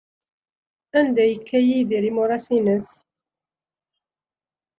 [0.99, 2.89] Anda ay yekka Yidir imuras-nnes?